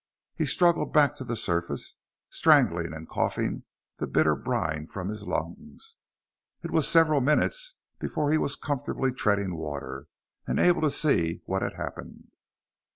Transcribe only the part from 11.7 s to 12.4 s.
happened.